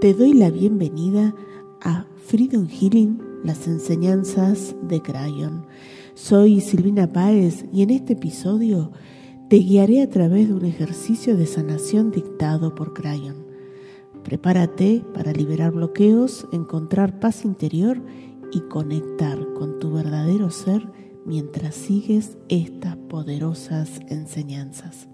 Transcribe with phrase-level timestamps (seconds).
[0.00, 1.34] Te doy la bienvenida
[1.80, 5.66] a Freedom Healing, las enseñanzas de Crayon.
[6.14, 8.92] Soy Silvina Páez y en este episodio
[9.48, 13.44] te guiaré a través de un ejercicio de sanación dictado por Crayon.
[14.22, 18.00] Prepárate para liberar bloqueos, encontrar paz interior
[18.52, 20.88] y conectar con tu verdadero ser
[21.24, 25.08] mientras sigues estas poderosas enseñanzas.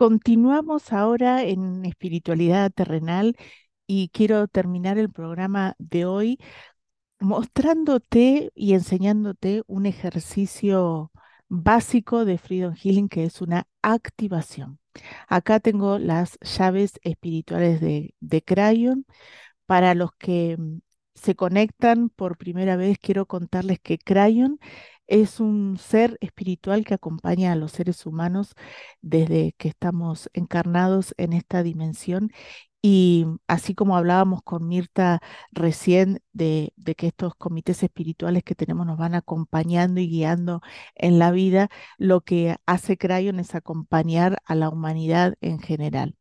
[0.00, 3.36] Continuamos ahora en espiritualidad terrenal
[3.86, 6.38] y quiero terminar el programa de hoy
[7.20, 11.12] mostrándote y enseñándote un ejercicio
[11.50, 14.78] básico de Freedom Healing que es una activación.
[15.28, 19.04] Acá tengo las llaves espirituales de, de Crayon.
[19.66, 20.78] Para los que mm,
[21.14, 24.60] se conectan por primera vez, quiero contarles que Crayon
[25.10, 28.54] es un ser espiritual que acompaña a los seres humanos
[29.02, 32.30] desde que estamos encarnados en esta dimensión
[32.82, 35.20] y así como hablábamos con Mirta
[35.52, 40.62] recién de, que estos comités espirituales que tenemos nos van acompañando y guiando
[40.94, 46.16] en la vida, lo que hace Crayon es acompañar a la humanidad en general.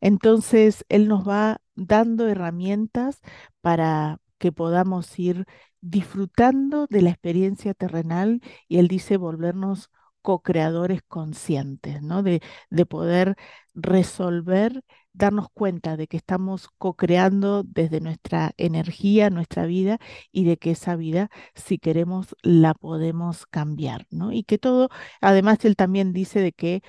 [0.00, 3.20] Entonces, Él nos va dando herramientas
[3.60, 5.46] para que podamos ir
[5.82, 9.90] disfrutando de la experiencia terrenal y Él dice volvernos
[10.22, 12.22] co-creadores conscientes, ¿no?
[12.22, 13.36] De, de poder
[13.74, 19.98] resolver darnos cuenta de que estamos co-creando desde nuestra energía, nuestra vida,
[20.32, 24.32] y de que esa vida, si queremos, la podemos cambiar, ¿no?
[24.32, 24.88] Y que todo,
[25.20, 26.82] además, él también dice de que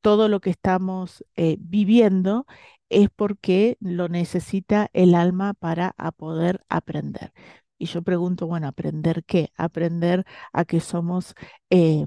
[0.00, 2.46] todo lo que estamos eh, viviendo
[2.88, 7.32] es porque lo necesita el alma para poder aprender.
[7.78, 9.52] Y yo pregunto, bueno, ¿aprender qué?
[9.56, 11.34] Aprender a que somos
[11.70, 12.06] eh,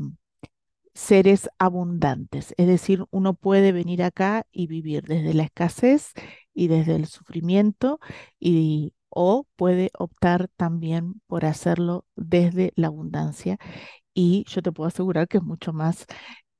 [0.94, 2.54] seres abundantes.
[2.58, 6.12] Es decir, uno puede venir acá y vivir desde la escasez
[6.54, 8.00] y desde el sufrimiento
[8.40, 13.58] y o puede optar también por hacerlo desde la abundancia.
[14.14, 16.06] Y yo te puedo asegurar que es mucho más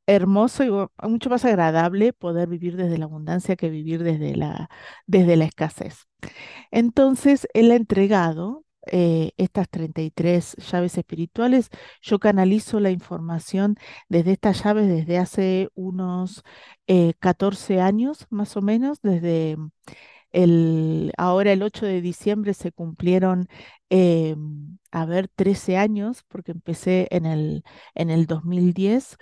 [0.10, 4.70] hermoso y mucho más agradable poder vivir desde la abundancia que vivir desde la,
[5.06, 6.08] desde la escasez.
[6.72, 11.70] Entonces, él ha entregado eh, estas 33 llaves espirituales,
[12.02, 13.76] yo canalizo la información
[14.08, 16.44] desde estas llaves desde hace unos
[17.20, 19.58] 14 eh, años más o menos, desde
[20.32, 23.48] el, ahora el 8 de diciembre se cumplieron,
[23.90, 24.36] eh,
[24.92, 27.64] a ver, 13 años, porque empecé en el,
[27.96, 29.18] en el 2010.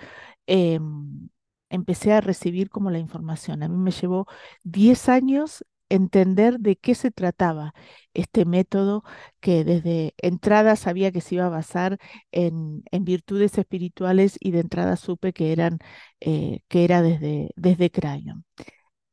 [0.48, 1.30] Em,
[1.70, 3.64] empecé a recibir como la información.
[3.64, 4.28] A mí me llevó
[4.64, 7.74] 10 años entender de qué se trataba
[8.14, 9.04] este método
[9.40, 11.98] que desde entrada sabía que se iba a basar
[12.32, 15.80] en, virtudes espirituales y de entrada supe que eran
[16.20, 18.46] eh, que era desde, desde Crayon.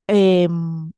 [0.07, 0.93] Em,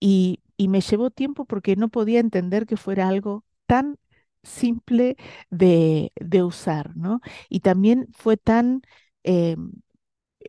[0.00, 3.98] y, me llevó tiempo porque no podía entender que fuera algo tan
[4.42, 5.16] simple
[5.50, 6.12] de,
[6.44, 7.20] usar, ¿no?
[7.48, 8.82] Y también fue tan
[9.22, 9.72] em,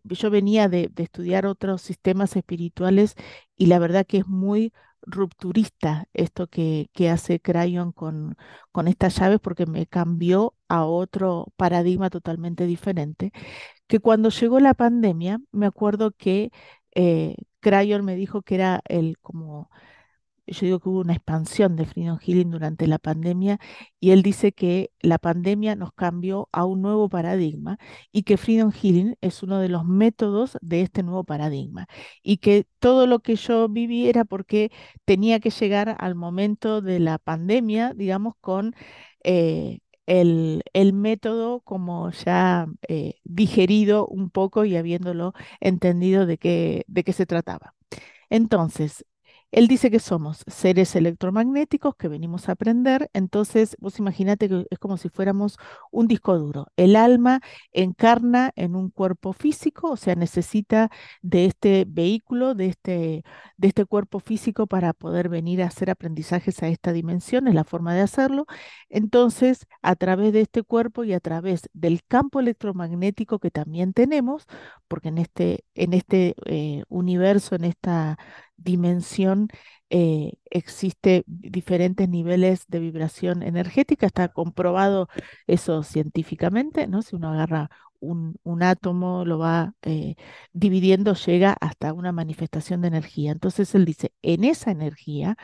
[0.04, 3.16] yo venía de, estudiar otros sistemas espirituales
[3.58, 8.38] y la verdad que es muy rupturista esto que, hace Crayon con,
[8.72, 13.32] con estas llaves porque me cambió a otro paradigma totalmente diferente,
[13.88, 16.52] que cuando llegó la pandemia, me acuerdo que
[16.96, 19.70] eh, Crayon me dijo que era el como
[20.54, 23.60] yo digo que hubo una expansión de Freedom Healing durante la pandemia
[24.00, 27.78] y él dice que la pandemia nos cambió a un nuevo paradigma
[28.12, 31.88] y que Freedom Healing es uno de los métodos de este nuevo paradigma
[32.24, 34.72] y que todo lo que yo viví era porque
[35.06, 38.76] tenía que llegar al momento de la pandemia, digamos, con...
[39.24, 47.04] Eh, el, método como ya eh, digerido un poco y habiéndolo entendido de qué, de
[47.04, 47.76] qué se trataba.
[48.30, 49.06] Entonces,
[49.52, 54.80] él dice que somos seres electromagnéticos que venimos a aprender, entonces vos imaginate que es
[54.80, 55.58] como si fuéramos
[55.92, 56.68] un disco duro.
[56.78, 57.42] El alma
[57.74, 60.90] encarna en un cuerpo físico, o sea, necesita
[61.22, 63.24] de este vehículo, de este,
[63.58, 67.64] de este cuerpo físico para poder venir a hacer aprendizajes a esta dimensión, es la
[67.64, 68.46] forma de hacerlo.
[68.90, 74.46] Entonces, a través de este cuerpo y a través del campo electromagnético que también tenemos,
[74.88, 78.18] porque en este, en este eh, universo, en esta
[78.64, 79.50] dimensión
[79.90, 85.10] eh, existe diferentes niveles de vibración energética, está comprobado
[85.48, 87.02] eso científicamente, ¿no?
[87.02, 87.70] Si uno agarra
[88.00, 90.16] un, un átomo, lo va eh,
[90.54, 93.32] dividiendo, llega hasta una manifestación de energía.
[93.32, 95.36] Entonces él dice, en esa energía,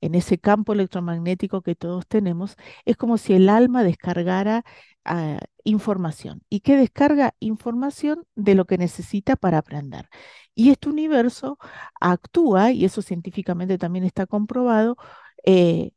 [0.00, 4.64] en ese campo electromagnético que todos tenemos, es como si el alma descargara
[5.04, 6.42] ah, información.
[6.48, 7.34] ¿Y qué descarga?
[7.40, 10.08] Información de lo que necesita para aprender.
[10.54, 11.58] Y este universo
[12.00, 14.96] actúa, y eso científicamente también está comprobado,
[15.44, 15.92] eh,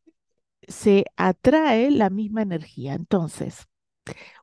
[0.68, 2.94] se atrae la misma energía.
[2.94, 3.68] Entonces,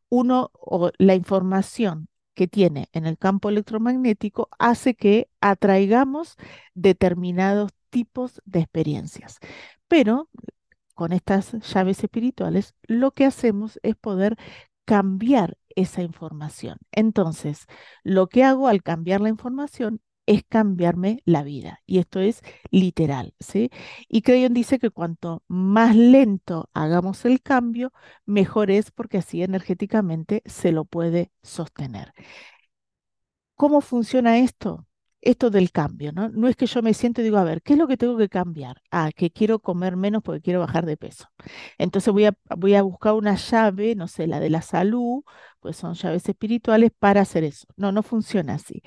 [0.09, 6.37] uno o la información que tiene en el campo electromagnético hace que atraigamos
[6.75, 9.39] determinados tipos de experiencias.
[9.89, 10.29] Pero
[10.95, 14.37] con estas llaves espirituales, lo que hacemos es poder
[14.85, 16.79] cambiar esa información.
[16.93, 17.67] Entonces,
[18.05, 21.81] lo que hago al cambiar la información es cambiarme la vida.
[21.87, 23.71] Y esto es literal, ¿sí?
[24.09, 27.93] Y Crayon dice que cuanto más lento hagamos el cambio,
[28.25, 32.13] mejor es porque así energéticamente se lo puede sostener.
[33.55, 34.87] ¿Cómo funciona esto?
[35.23, 36.29] Esto del cambio, ¿no?
[36.31, 38.19] No es que yo me siento y digo, a ver, ¿qué es lo que tengo
[38.19, 38.83] que cambiar?
[38.91, 41.29] Ah, que quiero comer menos porque quiero bajar de peso.
[41.79, 45.23] Entonces voy a, voy a buscar una llave, no sé, la de la salud,
[45.61, 47.67] pues son llaves espirituales para hacer eso.
[47.77, 48.83] No, no funciona así.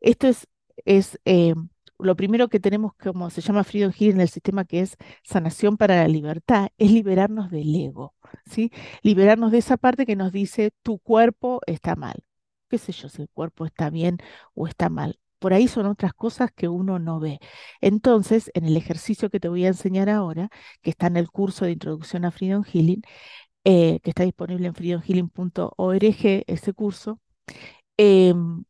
[0.00, 0.46] Esto es
[0.84, 1.54] es eh,
[1.98, 5.76] lo primero que tenemos, como se llama Freedom Healing en el sistema, que es sanación
[5.76, 8.14] para la libertad, es liberarnos del ego,
[8.46, 8.72] ¿sí?
[9.02, 12.24] Liberarnos de esa parte que nos dice tu cuerpo está mal.
[12.68, 14.18] ¿Qué sé yo si el cuerpo está bien
[14.54, 15.18] o está mal?
[15.44, 17.38] Por ahí son otras cosas que uno no ve.
[17.82, 20.48] Entonces, en el ejercicio que te voy a enseñar ahora,
[20.80, 23.02] que está en el curso de introducción a Freedom Healing,
[23.64, 27.20] eh, que está disponible en freedomhealing.org, ese curso,
[27.98, 28.64] em,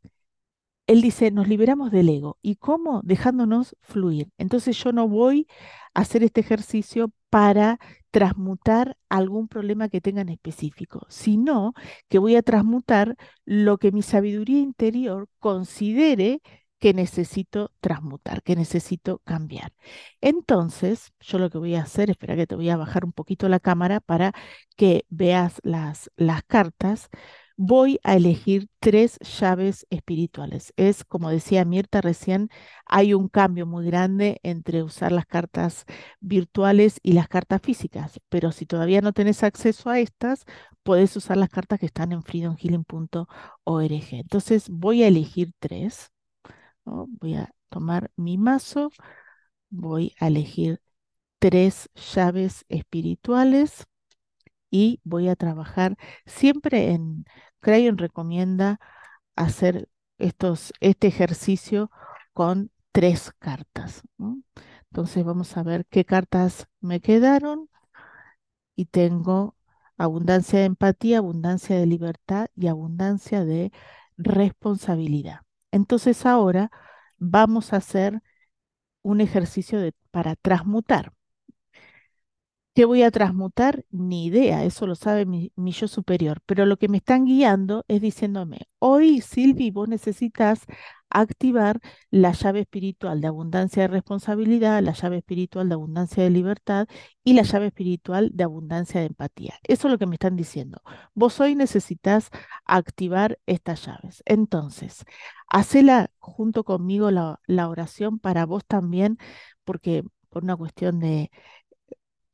[0.88, 2.38] él dice, nos liberamos del ego.
[2.42, 3.02] ¿Y cómo?
[3.04, 4.30] Dejándonos fluir.
[4.36, 5.46] Entonces yo no voy
[5.94, 7.78] a hacer este ejercicio para
[8.10, 11.72] transmutar algún problema que tenga en específico, sino
[12.08, 16.42] que voy a transmutar lo que mi sabiduría interior considere
[16.78, 19.72] que necesito transmutar, que necesito cambiar.
[20.20, 23.48] Entonces, yo lo que voy a hacer, espera que te voy a bajar un poquito
[23.48, 24.32] la cámara para
[24.76, 27.08] que veas las, las cartas
[27.56, 30.72] voy a elegir tres llaves espirituales.
[30.76, 32.48] Es, como decía Mirta recién,
[32.86, 35.84] hay un cambio muy grande entre usar las cartas
[36.20, 40.44] virtuales y las cartas físicas, pero si todavía no tenés acceso a estas,
[40.82, 43.28] podés usar las cartas que están en freedomhealing.org.
[44.12, 46.10] Entonces voy a elegir tres.
[46.84, 48.90] Voy a tomar mi mazo,
[49.70, 50.80] voy a elegir
[51.38, 53.86] tres llaves espirituales
[54.70, 55.96] y voy a trabajar
[56.26, 57.24] siempre en,
[57.60, 58.78] Crayon recomienda
[59.36, 59.88] hacer
[60.18, 61.90] estos, este ejercicio
[62.34, 64.02] con tres cartas.
[64.90, 67.68] Entonces vamos a ver qué cartas me quedaron
[68.76, 69.56] y tengo
[69.96, 73.72] abundancia de empatía, abundancia de libertad y abundancia de
[74.16, 75.40] responsabilidad.
[75.74, 76.70] Entonces ahora
[77.18, 78.22] vamos a hacer
[79.02, 79.80] un ejercicio
[80.12, 81.12] para transmutar.
[82.74, 83.84] ¿Qué voy a transmutar?
[83.90, 86.40] Ni idea, eso lo sabe mi, yo superior.
[86.44, 90.64] Pero lo que me están guiando es diciéndome, hoy Silvi, vos necesitas
[91.08, 91.78] activar
[92.10, 96.88] la llave espiritual de abundancia de responsabilidad, la llave espiritual de abundancia de libertad
[97.22, 99.54] y la llave espiritual de abundancia de empatía.
[99.62, 100.82] Eso es lo que me están diciendo.
[101.14, 102.30] Vos hoy necesitas
[102.64, 104.22] activar estas llaves.
[104.26, 105.04] Entonces,
[105.48, 109.18] hacela junto conmigo la, la oración para vos también,
[109.64, 111.30] porque por una cuestión de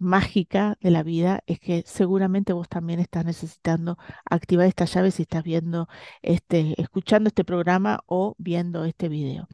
[0.00, 5.22] mágica de la vida es que seguramente vos también estás necesitando activar esta llave si
[5.22, 5.88] estás viendo
[6.22, 9.48] este, escuchando este programa o viendo este video.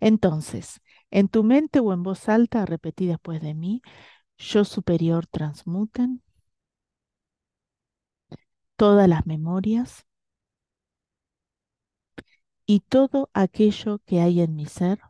[0.00, 3.82] Entonces, en tu mente o en voz alta, repetí después de mí,
[4.38, 6.22] yo superior transmuten
[8.76, 10.06] todas las memorias
[12.66, 15.00] y todo aquello que hay en mi ser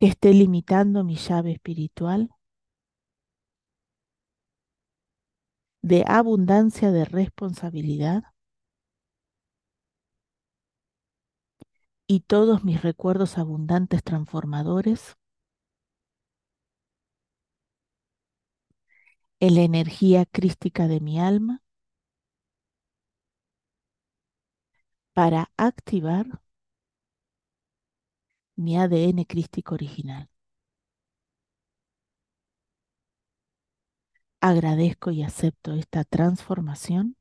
[0.00, 2.30] que esté limitando mi llave espiritual
[5.82, 8.22] de abundancia de responsabilidad
[12.08, 15.16] y todos mis recuerdos abundantes transformadores
[19.40, 21.60] en la energía crística de mi alma
[25.12, 26.40] para activar
[28.58, 30.28] mi ADN crístico original.
[34.40, 37.14] Agradezco y acepto esta transformación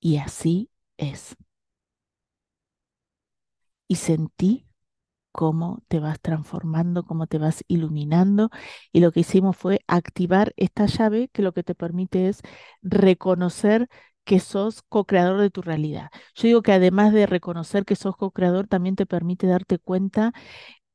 [0.00, 1.36] y así es.
[3.88, 4.66] Y sentí
[5.32, 8.50] cómo te vas transformando, cómo te vas iluminando.
[8.92, 12.42] Y lo que hicimos fue activar esta llave que lo que te permite es
[12.82, 13.88] reconocer
[14.24, 16.10] que sos co-creador de tu realidad.
[16.34, 20.32] Yo digo que además de reconocer que sos co-creador, también te permite darte cuenta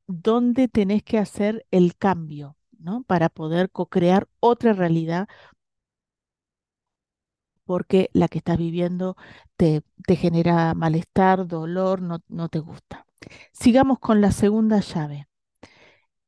[0.06, 3.02] dónde tenés que hacer el cambio, ¿no?
[3.04, 5.28] Para poder co-crear otra realidad
[7.64, 9.16] porque la que estás viviendo
[9.56, 13.06] te, te genera malestar, dolor, no, no te gusta.
[13.52, 15.28] Sigamos con la segunda llave,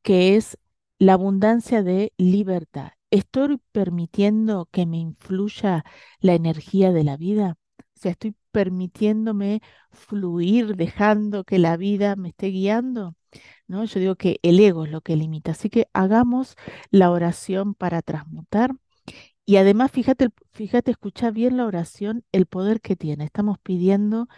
[0.02, 0.58] que es
[0.98, 2.92] la abundancia de libertad.
[3.12, 5.84] ¿Estoy permitiendo que me influya
[6.20, 7.58] la energía de la vida?
[8.04, 13.14] O ¿estoy permitiéndome fluir, dejando que la vida me esté guiando?
[13.68, 13.84] ¿No?
[13.84, 15.52] Yo digo que el ego es lo que limita.
[15.52, 16.56] Así que hagamos
[16.90, 18.72] la oración para transmutar.
[19.46, 23.24] Y además, fíjate, fíjate, escucha bien la oración, el poder que tiene.
[23.24, 24.28] Estamos pidiendo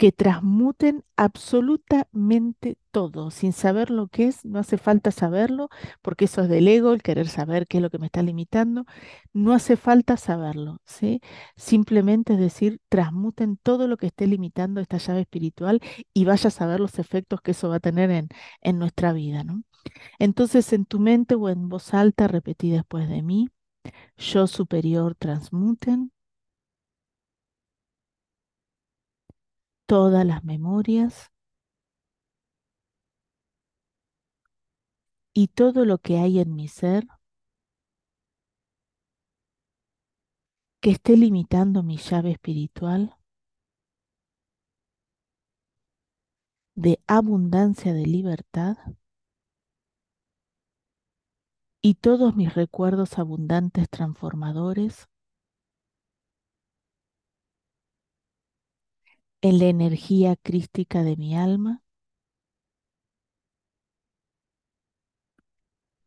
[0.00, 5.68] que transmuten absolutamente todo, sin saber lo que es, no hace falta saberlo,
[6.00, 8.86] porque eso es del ego, el querer saber qué es lo que me está limitando,
[9.34, 11.20] no hace falta saberlo, ¿sí?
[11.54, 15.80] Simplemente es decir, transmuten todo lo que esté limitando esta llave espiritual
[16.14, 18.28] y vaya a saber los efectos que eso va a tener en,
[18.62, 19.64] en nuestra vida, ¿no?
[20.18, 23.50] Entonces, en tu mente o en voz alta, repetí después de mí,
[24.16, 26.10] yo superior transmuten
[29.90, 31.32] todas las memorias
[35.34, 37.08] y todo lo que hay en mi ser
[40.80, 43.16] que esté limitando mi llave espiritual
[46.76, 48.76] de abundancia de libertad
[51.82, 55.08] y todos mis recuerdos abundantes transformadores
[59.42, 61.82] en la energía crística de mi alma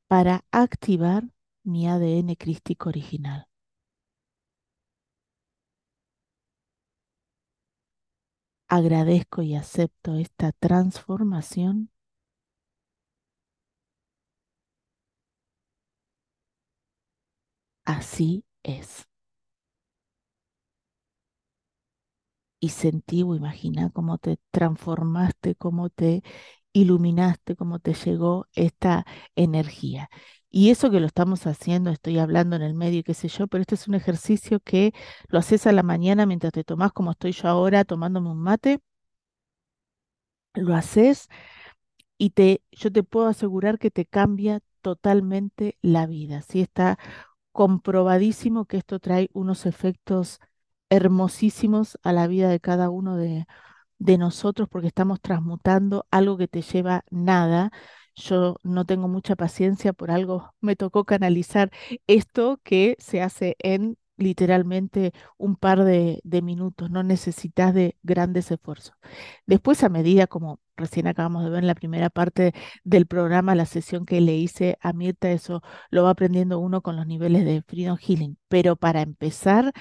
[0.07, 1.23] para activar
[1.65, 3.47] mi ADN crístico original.
[8.67, 11.89] Agradezco y acepto esta transformación
[17.85, 19.07] así es.
[22.63, 26.23] Y sentí o imagina cómo te transformaste, cómo te
[26.73, 29.05] iluminaste, cómo te llegó esta
[29.35, 30.09] energía.
[30.49, 33.61] Y eso que lo estamos haciendo, estoy hablando en el medio, qué sé yo, pero
[33.63, 34.93] este es un ejercicio que
[35.27, 38.79] lo haces a la mañana mientras te tomás, como estoy yo ahora, tomándome un mate.
[40.55, 41.27] Lo haces
[42.17, 46.41] y te, yo te puedo asegurar que te cambia totalmente la vida.
[46.43, 46.61] ¿sí?
[46.61, 46.99] Está
[47.53, 50.39] comprobadísimo que esto trae unos efectos
[50.93, 53.45] hermosísimos a la vida de cada uno de,
[53.99, 57.71] de nosotros porque estamos transmutando algo que te lleva nada.
[58.15, 61.71] Yo no tengo mucha paciencia, por algo me tocó canalizar
[62.07, 68.95] esto que se hace en literalmente un par de, minutos, no necesitas de grandes esfuerzos.
[69.45, 73.65] Después, a medida, como recién acabamos de ver en la primera parte del programa, la
[73.65, 77.63] sesión que le hice a Mirta, eso lo va aprendiendo uno con los niveles de
[77.63, 78.37] Freedom Healing.
[78.47, 79.73] Pero para empezar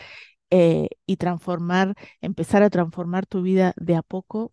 [0.52, 4.52] eh, y transformar, empezar a transformar tu vida de a poco,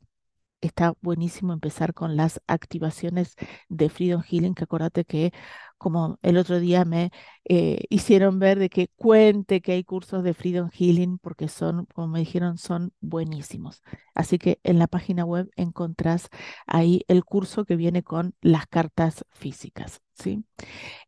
[0.62, 3.36] está buenísimo empezar con las activaciones
[3.70, 5.34] de Freedom Healing, que acuérdate que
[5.80, 7.12] como el otro día me
[7.46, 12.10] eh, hicieron ver de que cuente que hay cursos de Freedom Healing, porque son, como
[12.10, 13.82] me dijeron, son buenísimos.
[14.14, 16.30] Así que en la página web encontrás
[16.68, 20.02] ahí el curso que viene con las cartas físicas.
[20.14, 20.44] ¿sí?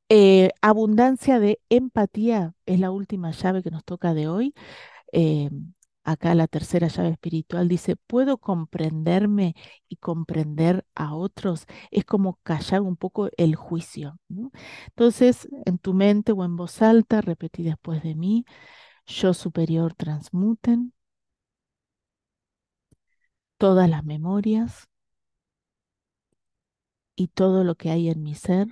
[0.10, 4.54] Eh, abundancia de empatía es la última llave que nos toca de hoy.
[5.14, 5.50] Eh,
[6.04, 9.56] acá la tercera llave espiritual dice, ¿puedo comprenderme
[9.90, 11.66] y comprender a otros?
[11.92, 14.20] Es como callar un poco el juicio.
[14.90, 18.46] Entonces, en tu mente o en voz alta, repetí después de mí,
[19.08, 20.94] yo superior transmuten
[23.58, 24.90] todas las memorias
[27.16, 28.68] y todo lo que hay en mi ser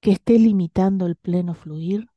[0.00, 2.08] que esté limitando el pleno fluir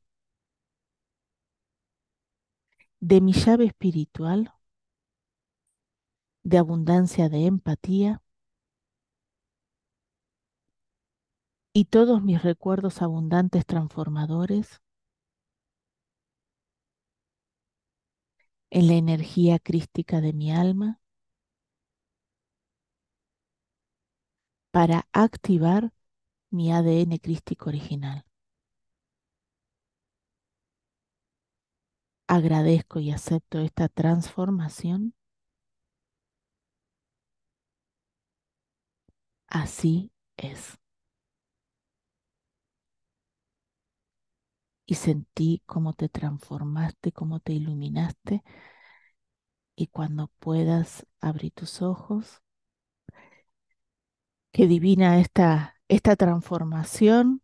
[3.00, 4.54] de mi llave espiritual,
[6.44, 8.22] de abundancia de empatía
[11.72, 14.80] y todos mis recuerdos abundantes transformadores
[18.70, 20.98] en la energía crística de mi alma
[24.72, 25.92] para activar
[26.50, 28.24] mi ADN crístico original.
[32.30, 35.12] Agradezco y acepto esta transformación
[39.48, 40.78] así es.
[44.86, 48.42] Y sentí cómo te transformaste, cómo te iluminaste.
[49.74, 52.40] Y cuando puedas abrir tus ojos,
[54.52, 57.42] qué divina esta, esta transformación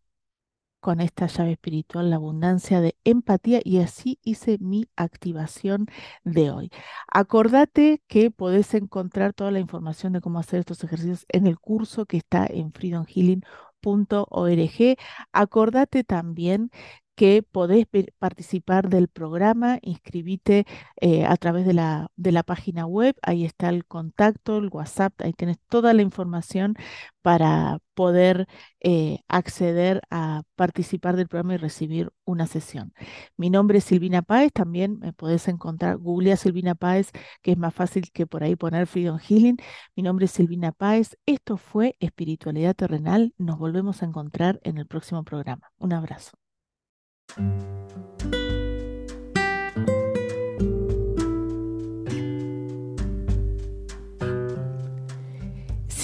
[0.87, 5.87] con esta llave espiritual, la abundancia de empatía y así hice mi activación
[6.23, 6.71] de hoy.
[7.11, 12.05] Acordate que podés encontrar toda la información de cómo hacer estos ejercicios en el curso
[12.05, 14.97] que está en freedomhealing.org.
[15.33, 16.71] Acordate también
[17.17, 17.87] que podés
[18.19, 20.67] participar del programa, inscribite
[21.01, 25.57] eh, a través de la, página web, ahí está el contacto, el WhatsApp, ahí tienes
[25.67, 26.75] toda la información
[27.23, 28.47] para poder
[28.81, 32.93] eh, acceder a participar del programa y recibir una sesión.
[33.35, 37.73] Mi nombre es Silvina Páez, también me podés encontrar, googlea Silvina Páez, que es más
[37.73, 39.57] fácil que por ahí poner Freedom Healing.
[39.95, 44.85] Mi nombre es Silvina Páez, esto fue Espiritualidad Terrenal, nos volvemos a encontrar en el
[44.85, 45.71] próximo programa.
[45.79, 46.46] Un abrazo.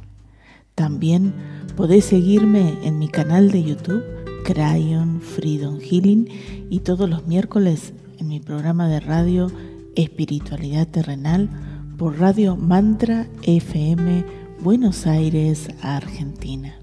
[0.74, 1.32] También
[1.76, 4.02] podés seguirme en mi canal de YouTube,
[4.44, 6.26] Crayon Freedom Healing,
[6.70, 9.52] y todos los miércoles en mi programa de radio
[9.94, 11.50] Espiritualidad Terrenal
[11.98, 14.24] por Radio Mantra FM
[14.60, 16.78] Buenos Aires, Argentina.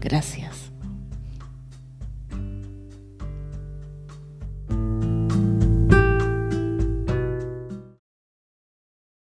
[0.00, 0.67] Gracias.